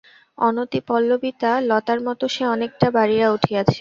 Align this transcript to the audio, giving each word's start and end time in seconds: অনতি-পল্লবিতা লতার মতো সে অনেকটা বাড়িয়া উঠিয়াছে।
অনতি-পল্লবিতা 0.37 1.51
লতার 1.69 1.99
মতো 2.07 2.25
সে 2.27 2.43
অনেকটা 2.47 2.87
বাড়িয়া 2.91 3.27
উঠিয়াছে। 3.31 3.69